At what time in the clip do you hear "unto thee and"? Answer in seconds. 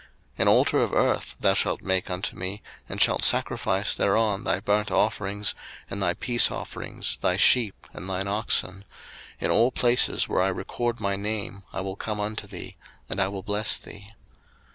12.19-13.19